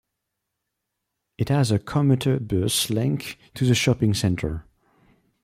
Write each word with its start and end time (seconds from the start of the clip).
It 1.37 1.49
has 1.49 1.69
a 1.69 1.77
commuter 1.77 2.39
bus 2.39 2.89
link 2.89 3.37
to 3.53 3.65
the 3.67 3.75
shopping 3.75 4.15
centre. 4.15 4.65